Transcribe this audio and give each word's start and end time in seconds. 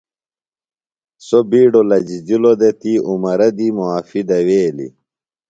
سو 1.25 1.39
بیڈو 1.49 1.81
لجِجِلوۡ 1.89 2.57
دےۡ 2.59 2.75
تی 2.79 2.93
عمرہ 3.09 3.49
دی 3.57 3.67
معافیۡ 3.77 4.25
دویلیۡ۔ 4.29 4.91
عمرہ 4.93 4.99